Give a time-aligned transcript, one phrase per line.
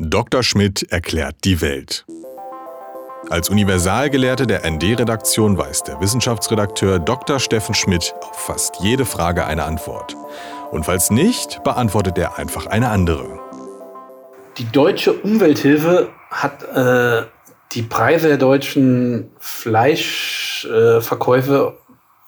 [0.00, 0.44] Dr.
[0.44, 2.06] Schmidt erklärt die Welt.
[3.30, 7.40] Als Universalgelehrte der ND-Redaktion weiß der Wissenschaftsredakteur Dr.
[7.40, 10.14] Steffen Schmidt auf fast jede Frage eine Antwort.
[10.70, 13.40] Und falls nicht, beantwortet er einfach eine andere.
[14.56, 17.24] Die deutsche Umwelthilfe hat äh,
[17.72, 21.76] die Preise der deutschen Fleischverkäufe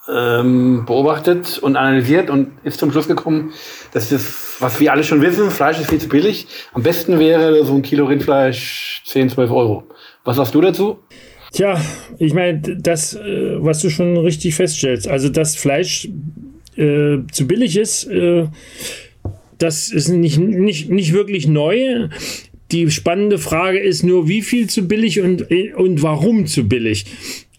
[0.09, 3.53] ähm, beobachtet und analysiert und ist zum Schluss gekommen,
[3.93, 6.47] dass das, was wir alle schon wissen, Fleisch ist viel zu billig.
[6.73, 9.85] Am besten wäre so ein Kilo Rindfleisch 10, 12 Euro.
[10.25, 10.99] Was sagst du dazu?
[11.53, 11.81] Tja,
[12.19, 16.09] ich meine, das, äh, was du schon richtig feststellst, also dass Fleisch
[16.77, 18.47] äh, zu billig ist, äh,
[19.59, 22.09] das ist nicht, nicht, nicht wirklich neu.
[22.71, 27.05] Die spannende Frage ist nur, wie viel zu billig und, und warum zu billig.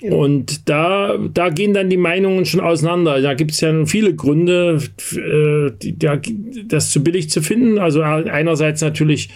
[0.09, 3.21] Und da, da gehen dann die Meinungen schon auseinander.
[3.21, 4.81] Da gibt es ja viele Gründe,
[5.15, 7.77] äh, das zu billig zu finden.
[7.77, 9.29] Also einerseits natürlich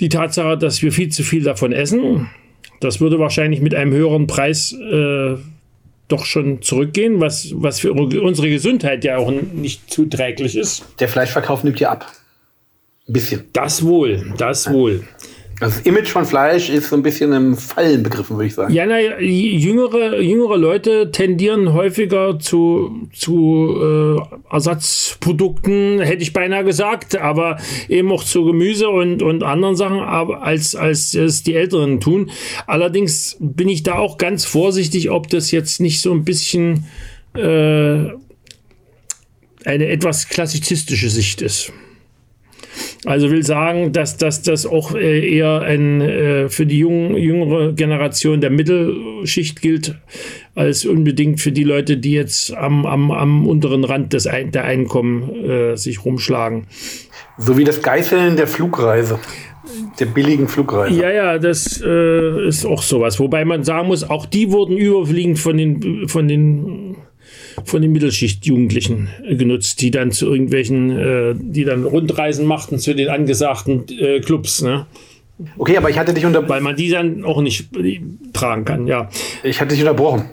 [0.00, 2.28] die Tatsache, dass wir viel zu viel davon essen.
[2.80, 5.36] Das würde wahrscheinlich mit einem höheren Preis äh,
[6.08, 10.84] doch schon zurückgehen, was, was für unsere Gesundheit ja auch nicht zuträglich ist.
[11.00, 12.12] Der Fleischverkauf nimmt ja ab.
[13.08, 13.44] Ein bisschen.
[13.52, 15.04] Das wohl, das wohl.
[15.58, 18.74] Das Image von Fleisch ist so ein bisschen im Fallen begriffen, würde ich sagen.
[18.74, 27.16] Ja, naja, jüngere, jüngere Leute tendieren häufiger zu, zu äh, Ersatzprodukten, hätte ich beinahe gesagt,
[27.16, 32.00] aber eben auch zu Gemüse und, und anderen Sachen, aber als, als es die Älteren
[32.00, 32.30] tun.
[32.66, 36.84] Allerdings bin ich da auch ganz vorsichtig, ob das jetzt nicht so ein bisschen
[37.34, 38.10] äh,
[39.64, 41.72] eine etwas klassizistische Sicht ist.
[43.06, 47.72] Also will sagen, dass, dass das auch äh, eher ein, äh, für die jung, jüngere
[47.72, 49.94] Generation der Mittelschicht gilt,
[50.56, 55.44] als unbedingt für die Leute, die jetzt am, am, am unteren Rand des der Einkommen
[55.44, 56.66] äh, sich rumschlagen.
[57.38, 59.20] So wie das Geißeln der Flugreise
[59.98, 61.00] der billigen Flugreise.
[61.00, 63.18] Ja, ja, das äh, ist auch sowas.
[63.18, 66.85] Wobei man sagen muss, auch die wurden überwiegend von den, von den
[67.64, 73.08] von den Mittelschicht-Jugendlichen genutzt, die dann zu irgendwelchen, äh, die dann Rundreisen machten zu den
[73.08, 74.62] angesagten äh, Clubs.
[74.62, 74.86] Ne?
[75.58, 76.48] Okay, aber ich hatte dich unter...
[76.48, 77.68] Weil man die dann auch nicht
[78.32, 79.08] tragen kann, ja.
[79.42, 80.30] Ich hatte dich unterbrochen.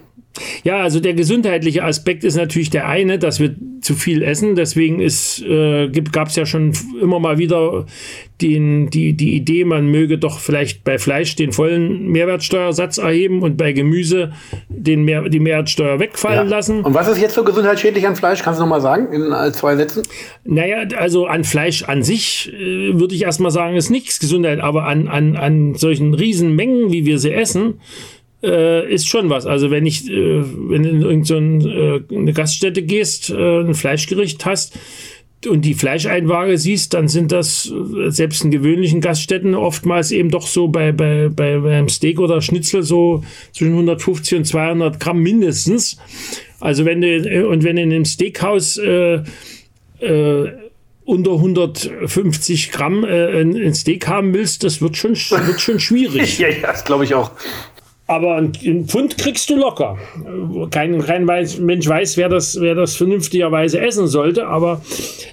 [0.63, 4.55] Ja, also der gesundheitliche Aspekt ist natürlich der eine, dass wir zu viel essen.
[4.55, 7.85] Deswegen äh, gab es ja schon immer mal wieder
[8.41, 13.57] den, die, die Idee, man möge doch vielleicht bei Fleisch den vollen Mehrwertsteuersatz erheben und
[13.57, 14.31] bei Gemüse
[14.69, 16.55] den Mehr, die Mehrwertsteuer wegfallen ja.
[16.55, 16.81] lassen.
[16.83, 18.41] Und was ist jetzt so gesundheitsschädlich an Fleisch?
[18.41, 20.03] Kannst du noch mal sagen in äh, zwei Sätzen?
[20.45, 24.85] Naja, also an Fleisch an sich äh, würde ich erstmal sagen, ist nichts Gesundheit, aber
[24.85, 27.75] an, an, an solchen Riesenmengen, wie wir sie essen,
[28.43, 29.45] äh, ist schon was.
[29.45, 34.77] Also wenn ich, äh, wenn du in irgendeine äh, Gaststätte gehst, äh, ein Fleischgericht hast
[35.47, 40.47] und die Fleischeinwaage siehst, dann sind das äh, selbst in gewöhnlichen Gaststätten oftmals eben doch
[40.47, 43.23] so bei, bei, bei beim Steak oder Schnitzel so
[43.53, 45.97] zwischen 150 und 200 Gramm mindestens.
[46.59, 48.79] Also wenn du, äh, und wenn du in einem Steakhouse
[51.05, 56.39] unter 150 Gramm äh, ein Steak haben willst, das wird schon, wird schon schwierig.
[56.39, 57.31] ja, ja, das glaube ich auch.
[58.05, 59.97] Aber ein Pfund kriegst du locker.
[60.71, 64.47] Kein, kein Mensch weiß, wer das, wer das vernünftigerweise essen sollte.
[64.47, 64.81] Aber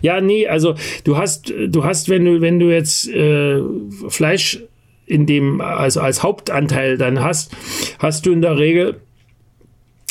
[0.03, 3.61] ja, nee, also du hast, du hast, wenn du, wenn du jetzt äh,
[4.09, 4.63] Fleisch
[5.07, 7.53] in dem, also als Hauptanteil dann hast,
[7.99, 9.01] hast du in der Regel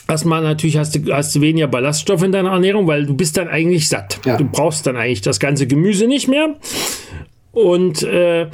[0.09, 3.47] Erstmal natürlich hast du, hast du weniger Ballaststoffe in deiner Ernährung, weil du bist dann
[3.47, 4.19] eigentlich satt.
[4.25, 4.37] Ja.
[4.37, 6.55] Du brauchst dann eigentlich das ganze Gemüse nicht mehr.
[7.51, 8.47] Und äh,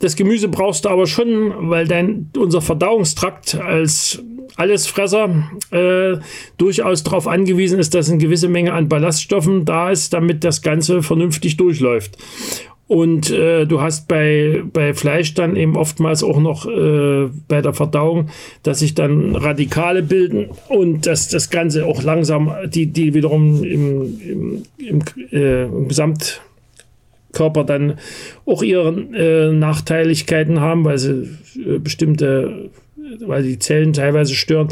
[0.00, 4.22] das Gemüse brauchst du aber schon, weil dein, unser Verdauungstrakt als
[4.56, 6.18] Allesfresser äh,
[6.58, 11.02] durchaus darauf angewiesen ist, dass eine gewisse Menge an Ballaststoffen da ist, damit das Ganze
[11.02, 12.18] vernünftig durchläuft.
[12.86, 17.72] Und äh, du hast bei, bei Fleisch dann eben oftmals auch noch äh, bei der
[17.72, 18.28] Verdauung,
[18.62, 24.20] dass sich dann Radikale bilden und dass das Ganze auch langsam, die, die wiederum im,
[24.20, 26.42] im, im, äh, im Gesamt
[27.34, 27.98] Körper dann
[28.46, 32.70] auch ihre äh, Nachteiligkeiten haben, weil sie äh, bestimmte,
[33.20, 34.68] weil die Zellen teilweise stören.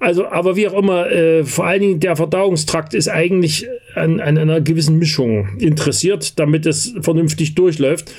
[0.00, 4.38] Also, aber wie auch immer, äh, vor allen Dingen der Verdauungstrakt ist eigentlich an, an
[4.38, 8.12] einer gewissen Mischung interessiert, damit es vernünftig durchläuft.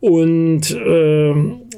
[0.00, 1.34] Und äh,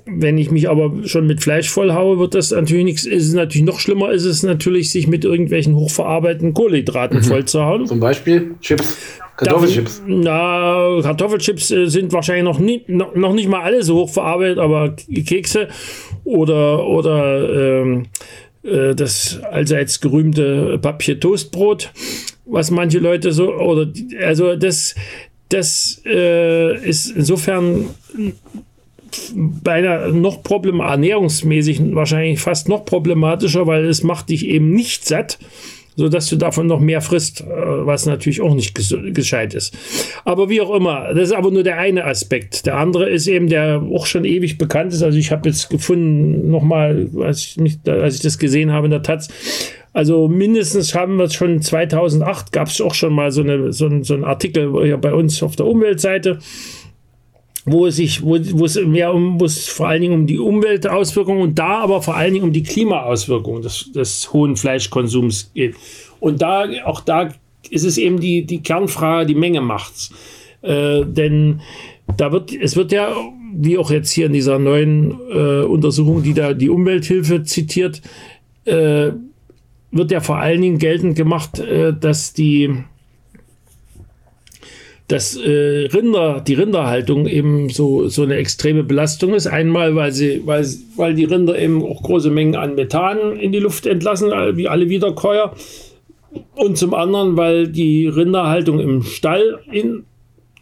[0.07, 3.05] wenn ich mich aber schon mit Fleisch vollhaue, wird das natürlich nichts.
[3.05, 7.25] Ist es natürlich noch schlimmer, ist es natürlich, sich mit irgendwelchen hochverarbeiteten Kohlenhydraten mhm.
[7.25, 7.87] vollzuhauen.
[7.87, 8.97] Zum Beispiel Chips.
[9.37, 10.03] Kartoffelchips.
[10.07, 14.95] Na, Kartoffelchips äh, sind wahrscheinlich noch, nie, noch, nicht mal alle so hoch verarbeitet, aber
[15.27, 15.69] Kekse
[16.25, 18.07] oder, oder ähm,
[18.63, 21.93] äh, das allseits gerühmte Papier Toastbrot,
[22.45, 23.91] was manche Leute so, oder
[24.21, 24.95] also das,
[25.49, 27.87] das äh, ist insofern
[29.35, 35.39] beinahe noch problem ernährungsmäßig wahrscheinlich fast noch problematischer, weil es macht dich eben nicht satt
[35.97, 38.75] so dass du davon noch mehr frisst, äh, was natürlich auch nicht
[39.15, 39.77] gescheit ist.
[40.25, 42.67] Aber wie auch immer, das ist aber nur der eine Aspekt.
[42.67, 45.03] Der andere ist eben, der auch schon ewig bekannt ist.
[45.03, 49.03] Also ich habe jetzt gefunden, nochmal, als ich, als ich das gesehen habe in der
[49.03, 49.29] Taz,
[49.95, 53.91] also mindestens haben wir es schon 2008, gab es auch schon mal so, eine, so,
[54.03, 56.39] so einen Artikel bei uns auf der Umweltseite
[57.65, 60.39] wo es sich, wo, wo es mehr um, wo es vor allen Dingen um die
[60.39, 65.77] Umweltauswirkungen und da aber vor allen Dingen um die Klimaauswirkungen des, des hohen Fleischkonsums geht.
[66.19, 67.29] Und da, auch da
[67.71, 70.13] ist es eben die, die Kernfrage, die Menge macht's.
[70.63, 71.61] Äh, denn
[72.17, 73.15] da wird, es wird ja,
[73.55, 78.03] wie auch jetzt hier in dieser neuen äh, Untersuchung, die da die Umwelthilfe zitiert,
[78.65, 79.13] äh,
[79.91, 82.75] wird ja vor allen Dingen geltend gemacht, äh, dass die
[85.13, 89.47] dass äh, Rinder, die Rinderhaltung eben so, so eine extreme Belastung ist.
[89.47, 90.67] Einmal, weil sie, weil,
[90.97, 94.89] weil die Rinder eben auch große Mengen an Methan in die Luft entlassen, wie alle
[94.89, 95.55] Wiederkäuer.
[96.55, 100.05] Und zum anderen, weil die Rinderhaltung im Stall, in,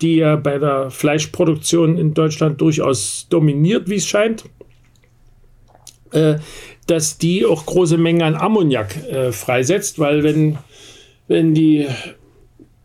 [0.03, 4.47] die ja bei der Fleischproduktion in Deutschland durchaus dominiert, wie es scheint,
[6.11, 6.39] äh,
[6.89, 10.59] dass die auch große Mengen an Ammoniak äh, freisetzt, weil wenn,
[11.29, 11.87] wenn die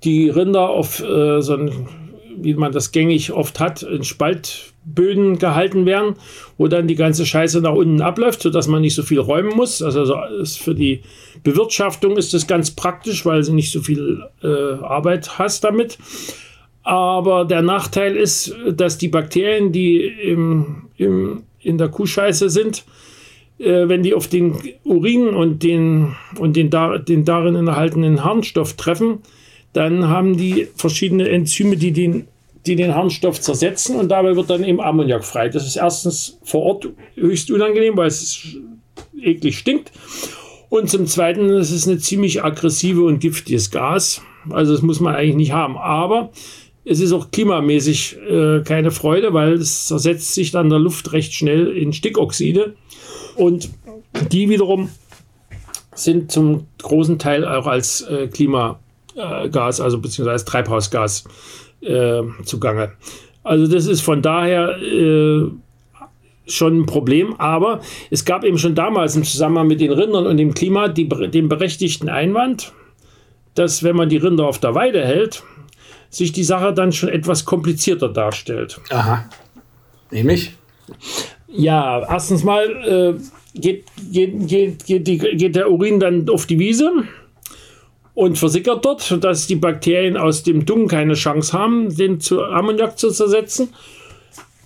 [0.06, 1.88] die Rinder auf äh, so ein,
[2.38, 6.16] wie man das gängig oft hat, in Spaltböden gehalten werden,
[6.57, 9.81] wo dann die ganze Scheiße nach unten abläuft, sodass man nicht so viel räumen muss.
[9.81, 11.02] Also, also für die
[11.44, 14.48] Bewirtschaftung ist das ganz praktisch, weil sie nicht so viel äh,
[14.84, 15.98] Arbeit hast damit.
[16.84, 22.86] Aber der Nachteil ist, dass die Bakterien, die im, im, in der Kuhscheiße sind,
[23.58, 29.19] äh, wenn die auf den Urin und den, und den, den darin enthaltenen Harnstoff treffen,
[29.75, 32.27] dann haben die verschiedene Enzyme, die den,
[32.66, 35.50] die den Harnstoff zersetzen und dabei wird dann eben Ammoniak frei.
[35.50, 38.56] Das ist erstens vor Ort höchst unangenehm, weil es
[39.22, 39.92] eklig stinkt.
[40.69, 44.22] Und zum Zweiten ist es eine ziemlich aggressive und giftiges Gas.
[44.50, 45.77] Also das muss man eigentlich nicht haben.
[45.77, 46.31] Aber
[46.86, 51.12] es ist auch klimamäßig äh, keine Freude, weil es zersetzt sich dann in der Luft
[51.12, 52.75] recht schnell in Stickoxide.
[53.36, 53.72] Und
[54.31, 54.89] die wiederum
[55.94, 58.80] sind zum großen Teil auch als äh, Klima
[59.15, 61.25] äh, Gas, also beziehungsweise Treibhausgas
[61.81, 62.94] äh, zugange.
[63.44, 65.51] Also das ist von daher äh,
[66.47, 67.81] schon ein Problem, aber
[68.12, 71.50] es gab eben schon damals im Zusammenhang mit den Rindern und dem Klima die, den
[71.50, 72.73] berechtigten Einwand,
[73.56, 75.44] dass wenn man die Rinder auf der Weide hält,
[76.09, 78.79] sich die Sache dann schon etwas komplizierter darstellt.
[78.89, 79.25] Aha.
[80.12, 80.53] Nämlich?
[81.47, 86.59] Ja, erstens mal äh, geht, geht, geht, geht, die, geht der Urin dann auf die
[86.59, 86.91] Wiese
[88.15, 92.97] und versickert dort, sodass die Bakterien aus dem Dung keine Chance haben, den zu Ammoniak
[92.97, 93.73] zu zersetzen.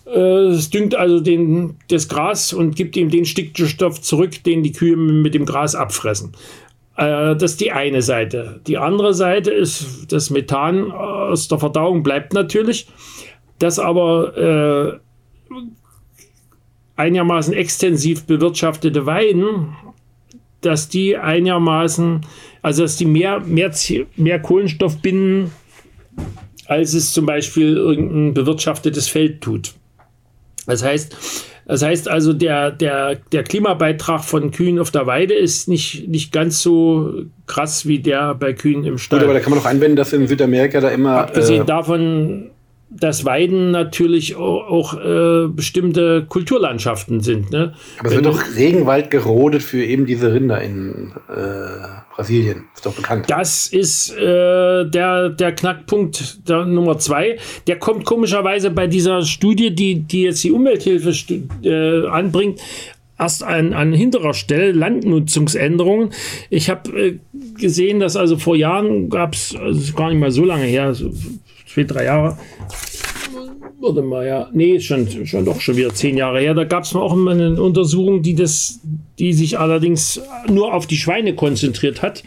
[0.05, 4.71] Äh, es düngt also den, das Gras und gibt ihm den Stickstoff zurück, den die
[4.71, 6.33] Kühe mit dem Gras abfressen.
[6.95, 8.61] Äh, das ist die eine Seite.
[8.67, 12.87] Die andere Seite ist, das Methan aus der Verdauung bleibt natürlich,
[13.57, 15.55] das aber äh,
[16.97, 19.75] einigermaßen extensiv bewirtschaftete Weiden
[20.61, 22.21] dass die einigermaßen,
[22.61, 23.71] also dass die mehr, mehr,
[24.15, 25.51] mehr Kohlenstoff binden,
[26.65, 29.73] als es zum Beispiel irgendein bewirtschaftetes Feld tut.
[30.65, 31.15] Das heißt,
[31.65, 36.31] das heißt also, der, der, der Klimabeitrag von Kühen auf der Weide ist nicht, nicht
[36.31, 39.19] ganz so krass wie der bei Kühen im Stall.
[39.19, 41.17] Gut, aber da kann man auch einwenden, dass in Südamerika da immer.
[41.17, 42.49] Abgesehen äh, davon
[42.89, 47.51] dass Weiden natürlich auch, auch äh, bestimmte Kulturlandschaften sind.
[47.51, 47.73] Ne?
[47.99, 52.65] Aber es wird doch Regenwald gerodet für eben diese Rinder in äh, Brasilien.
[52.73, 53.25] Ist doch bekannt.
[53.29, 57.37] Das ist äh, der, der Knackpunkt der Nummer zwei.
[57.67, 61.13] Der kommt komischerweise bei dieser Studie, die, die jetzt die Umwelthilfe
[61.63, 62.59] äh, anbringt,
[63.19, 66.09] erst an, an hinterer Stelle Landnutzungsänderungen.
[66.49, 67.19] Ich habe äh,
[67.59, 71.11] gesehen, dass also vor Jahren gab es, also gar nicht mal so lange her, so
[71.71, 72.37] zwei, drei Jahre,
[73.81, 74.49] Warte mal, ja.
[74.51, 76.53] Nee, schon, schon doch schon wieder zehn Jahre her.
[76.53, 78.81] Da gab es auch eine Untersuchung, die, das,
[79.17, 82.23] die sich allerdings nur auf die Schweine konzentriert hat.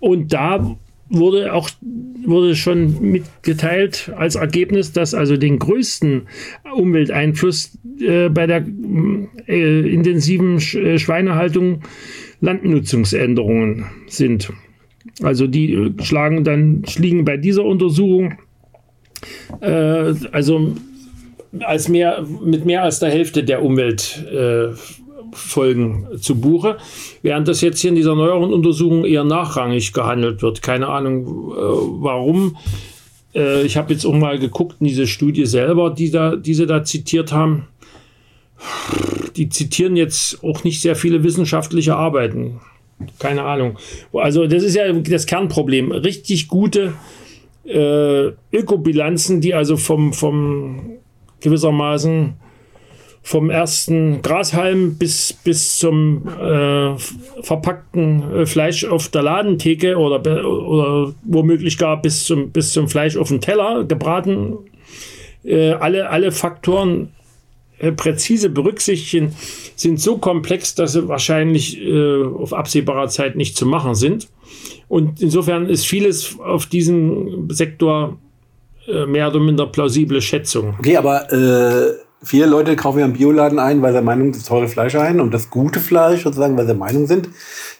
[0.00, 0.76] Und da
[1.10, 1.68] wurde auch
[2.24, 6.22] wurde schon mitgeteilt als Ergebnis, dass also den größten
[6.74, 8.64] Umwelteinfluss äh, bei der
[9.46, 11.82] äh, intensiven Sch äh, Schweinehaltung
[12.40, 14.50] Landnutzungsänderungen sind.
[15.22, 18.38] Also die äh, schlagen dann liegen bei dieser Untersuchung
[19.60, 20.74] äh, also
[21.60, 26.78] als mehr, mit mehr als der Hälfte der Umweltfolgen äh, zu Buche,
[27.22, 30.62] während das jetzt hier in dieser neueren Untersuchung eher nachrangig gehandelt wird.
[30.62, 32.56] Keine Ahnung äh, warum.
[33.34, 36.66] Äh, ich habe jetzt auch mal geguckt in diese Studie selber, die, da, die sie
[36.66, 37.68] da zitiert haben.
[39.36, 42.60] die zitieren jetzt auch nicht sehr viele wissenschaftliche Arbeiten.
[43.18, 43.76] Keine Ahnung.
[44.12, 45.92] Also das ist ja das Kernproblem.
[45.92, 46.92] Richtig gute äh,
[47.66, 50.98] Ökobilanzen, die also vom, vom
[51.40, 52.34] gewissermaßen
[53.26, 56.94] vom ersten Grashalm bis, bis zum äh,
[57.42, 63.16] verpackten äh, Fleisch auf der Ladentheke oder, oder womöglich gar bis zum, bis zum Fleisch
[63.16, 64.58] auf dem Teller gebraten.
[65.42, 67.23] Äh, alle, alle Faktoren äh,
[67.92, 69.34] präzise berücksichtigen,
[69.76, 74.28] sind so komplex, dass sie wahrscheinlich äh, auf absehbarer Zeit nicht zu machen sind.
[74.88, 78.18] Und insofern ist vieles auf diesem Sektor
[78.86, 80.74] äh, mehr oder minder plausible Schätzung.
[80.78, 84.44] Okay, aber äh, viele Leute kaufen ja im Bioladen ein, weil sie der Meinung das
[84.44, 87.28] teure Fleisch ein und das gute Fleisch sozusagen, weil sie der Meinung sind,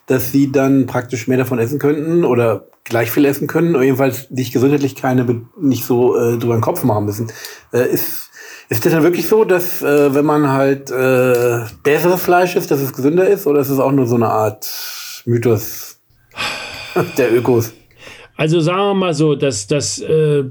[0.07, 4.29] dass sie dann praktisch mehr davon essen könnten oder gleich viel essen können oder jedenfalls
[4.29, 7.33] sich gesundheitlich keine nicht so äh, drüber den Kopf machen müssen.
[7.73, 8.31] Äh, ist
[8.69, 12.81] ist das dann wirklich so, dass äh, wenn man halt äh, besseres Fleisch isst, dass
[12.81, 13.47] es gesünder ist?
[13.47, 14.69] Oder ist es auch nur so eine Art
[15.27, 16.01] Mythos
[17.19, 17.73] der Ökos?
[18.37, 20.45] Also sagen wir mal so, dass das äh,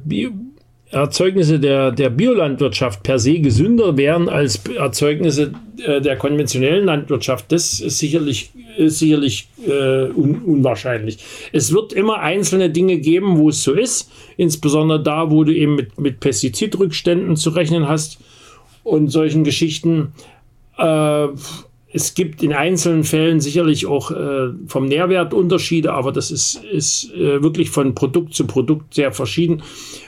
[0.93, 5.51] Erzeugnisse der, der Biolandwirtschaft per se gesünder wären als Erzeugnisse
[5.83, 7.51] äh, der konventionellen Landwirtschaft.
[7.51, 11.19] Das ist sicherlich, ist sicherlich äh, un, unwahrscheinlich.
[11.51, 15.75] Es wird immer einzelne Dinge geben, wo es so ist, insbesondere da, wo du eben
[15.75, 18.19] mit, mit Pestizidrückständen zu rechnen hast
[18.83, 20.13] und solchen Geschichten.
[20.77, 21.27] Äh,
[21.95, 27.13] es gibt in einzelnen Fällen sicherlich auch äh, vom Nährwert Unterschiede, aber das ist, ist
[27.13, 29.61] äh, wirklich von Produkt zu Produkt sehr verschieden.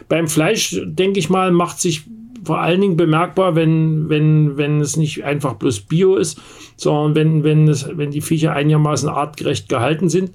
[0.10, 2.02] Beim Fleisch, denke ich mal, macht sich
[2.46, 6.40] vor allen Dingen bemerkbar, wenn, wenn, wenn es nicht einfach bloß Bio ist,
[6.78, 10.32] sondern wenn, wenn, es, wenn die Viecher einigermaßen artgerecht gehalten sind.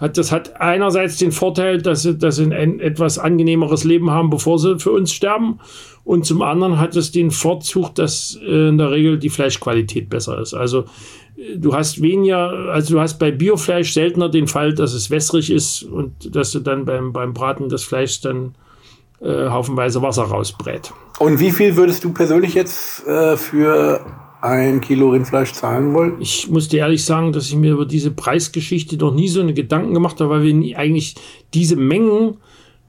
[0.00, 4.58] Das hat einerseits den Vorteil, dass sie, dass sie ein etwas angenehmeres Leben haben, bevor
[4.58, 5.60] sie für uns sterben.
[6.02, 10.40] Und zum anderen hat es den Vorzug, dass äh, in der Regel die Fleischqualität besser
[10.40, 10.52] ist.
[10.52, 10.80] Also
[11.36, 15.50] äh, du hast weniger, also du hast bei Biofleisch seltener den Fall, dass es wässrig
[15.50, 18.54] ist und dass du dann beim, beim Braten das Fleisch dann
[19.20, 20.92] äh, haufenweise Wasser rausbrät.
[21.18, 24.04] Und wie viel würdest du persönlich jetzt äh, für
[24.40, 26.20] ein Kilo Rindfleisch zahlen wollen?
[26.20, 29.54] Ich muss dir ehrlich sagen, dass ich mir über diese Preisgeschichte noch nie so eine
[29.54, 31.14] Gedanken gemacht habe, weil wir nie eigentlich
[31.52, 32.38] diese Mengen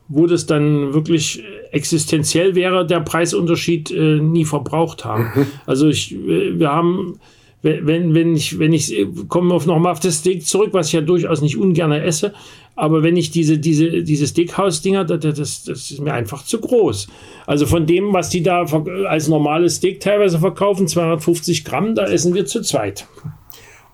[0.07, 5.31] wo das dann wirklich existenziell wäre, der Preisunterschied äh, nie verbraucht haben.
[5.35, 5.47] Mhm.
[5.65, 7.19] Also ich, äh, wir haben,
[7.65, 8.95] wenn, wenn ich, wenn ich,
[9.27, 12.33] komme auf nochmal auf das Steak zurück, was ich ja durchaus nicht ungern esse,
[12.75, 17.07] aber wenn ich diese, diese, diese Steakhouse-Dinger, das, das, das ist mir einfach zu groß.
[17.47, 18.65] Also von dem, was die da
[19.07, 23.07] als normales Steak teilweise verkaufen, 250 Gramm, da essen wir zu zweit.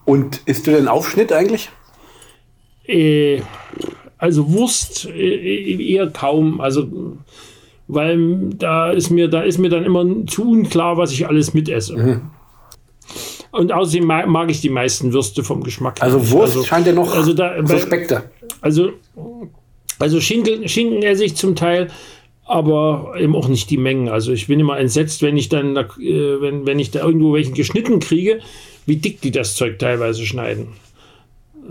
[0.03, 1.69] Und isst du den Aufschnitt eigentlich?
[2.87, 3.41] Äh,
[4.17, 6.59] also Wurst äh, eher kaum.
[6.59, 7.17] Also
[7.87, 11.97] weil da ist mir, da ist mir dann immer zu unklar, was ich alles mitesse.
[11.97, 12.21] Mhm.
[13.51, 16.01] Und außerdem mag, mag, ich die meisten Würste vom Geschmack.
[16.01, 18.24] Also Wurst also, scheint ja noch also da, suspekter.
[18.62, 18.91] Also,
[20.00, 21.89] also Schinken, Schinken esse ich zum Teil,
[22.46, 24.08] aber eben auch nicht die Mengen.
[24.08, 27.53] Also ich bin immer entsetzt, wenn ich dann, äh, wenn, wenn ich da irgendwo welchen
[27.53, 28.39] geschnitten kriege,
[28.86, 30.70] wie dick die das Zeug teilweise schneiden.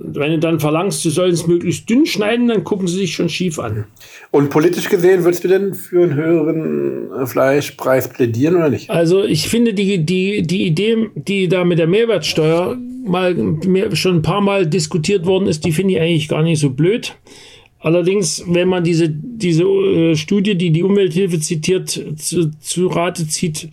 [0.02, 3.28] Wenn du dann verlangst, sie sollen es möglichst dünn schneiden, dann gucken sie sich schon
[3.28, 3.85] schief an.
[4.30, 8.90] Und politisch gesehen, würdest du denn für einen höheren äh, Fleischpreis plädieren oder nicht?
[8.90, 14.16] Also ich finde die, die, die Idee, die da mit der Mehrwertsteuer mal mehr, schon
[14.16, 17.14] ein paar Mal diskutiert worden ist, die finde ich eigentlich gar nicht so blöd.
[17.80, 23.71] Allerdings, wenn man diese, diese äh, Studie, die die Umwelthilfe zitiert, zu, zu Rate zieht,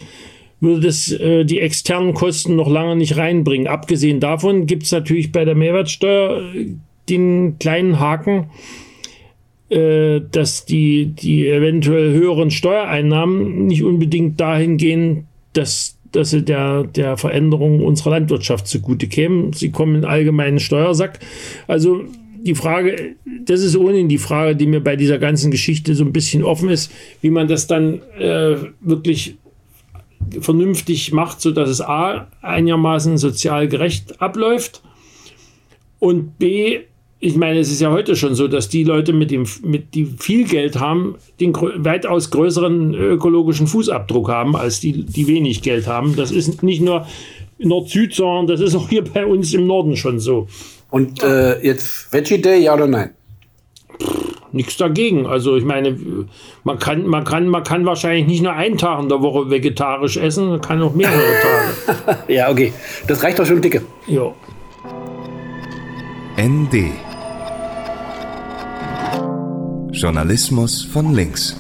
[0.59, 3.67] würde das äh, die externen Kosten noch lange nicht reinbringen.
[3.67, 6.73] Abgesehen davon gibt es natürlich bei der Mehrwertsteuer äh,
[7.09, 8.49] den kleinen Haken,
[9.69, 16.83] äh, dass die, die eventuell höheren Steuereinnahmen nicht unbedingt dahin gehen, dass, dass sie der,
[16.83, 19.53] der Veränderung unserer Landwirtschaft zugute kämen.
[19.53, 21.19] Sie kommen in allgemeinen Steuersack.
[21.67, 22.03] Also
[22.43, 26.13] die Frage, das ist ohnehin die Frage, die mir bei dieser ganzen Geschichte so ein
[26.13, 29.35] bisschen offen ist, wie man das dann äh, wirklich
[30.41, 34.81] vernünftig macht, sodass es A einigermaßen sozial gerecht abläuft
[35.99, 36.81] und B,
[37.19, 40.05] ich meine, es ist ja heute schon so, dass die Leute, mit dem, mit, die
[40.05, 46.15] viel Geld haben, den weitaus größeren ökologischen Fußabdruck haben, als die, die wenig Geld haben.
[46.15, 47.07] Das ist nicht nur
[47.57, 50.47] Nord-Süd, sondern das ist auch hier bei uns im Norden schon so.
[50.91, 53.09] Und äh, jetzt Veggie Day, ja oder nein?
[54.57, 55.25] Nichts dagegen.
[55.25, 55.97] Also ich meine,
[56.65, 60.17] man kann, man kann, man kann wahrscheinlich nicht nur einen Tag in der Woche vegetarisch
[60.17, 61.15] essen, man kann auch mehrere
[62.05, 62.19] Tage.
[62.27, 62.73] ja, okay.
[63.07, 63.81] Das reicht doch schon dicke.
[64.07, 64.33] Ja.
[66.37, 66.91] ND
[69.91, 71.57] Journalismus von links.